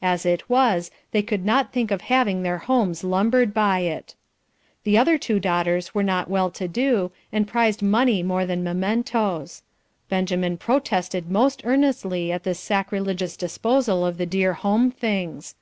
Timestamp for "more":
8.22-8.46